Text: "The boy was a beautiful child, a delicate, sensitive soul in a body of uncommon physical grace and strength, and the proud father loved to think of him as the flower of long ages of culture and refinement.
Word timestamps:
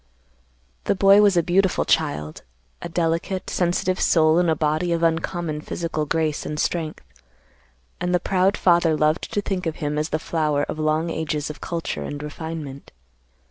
"The 0.85 0.95
boy 0.95 1.21
was 1.21 1.37
a 1.37 1.43
beautiful 1.43 1.85
child, 1.85 2.41
a 2.81 2.89
delicate, 2.89 3.51
sensitive 3.51 3.99
soul 4.01 4.39
in 4.39 4.49
a 4.49 4.55
body 4.55 4.91
of 4.93 5.03
uncommon 5.03 5.61
physical 5.61 6.07
grace 6.07 6.43
and 6.43 6.59
strength, 6.59 7.05
and 7.99 8.11
the 8.11 8.19
proud 8.19 8.57
father 8.57 8.97
loved 8.97 9.31
to 9.31 9.41
think 9.43 9.67
of 9.67 9.75
him 9.75 9.99
as 9.99 10.09
the 10.09 10.17
flower 10.17 10.63
of 10.67 10.79
long 10.79 11.11
ages 11.11 11.51
of 11.51 11.61
culture 11.61 12.01
and 12.01 12.23
refinement. 12.23 12.91